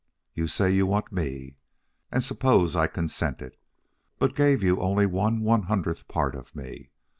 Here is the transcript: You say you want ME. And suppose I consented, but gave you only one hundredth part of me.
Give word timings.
You 0.33 0.47
say 0.47 0.71
you 0.71 0.87
want 0.87 1.11
ME. 1.11 1.57
And 2.11 2.23
suppose 2.23 2.75
I 2.75 2.87
consented, 2.87 3.55
but 4.17 4.33
gave 4.35 4.63
you 4.63 4.79
only 4.79 5.05
one 5.05 5.43
hundredth 5.61 6.07
part 6.07 6.33
of 6.33 6.55
me. 6.55 6.89